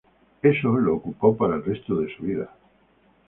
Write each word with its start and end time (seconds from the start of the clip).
Eso 0.41 0.77
lo 0.77 0.95
ocupó 0.95 1.37
para 1.37 1.57
el 1.57 1.63
resto 1.63 1.93
de 1.97 2.09
su 2.15 2.23
vida. 2.23 2.49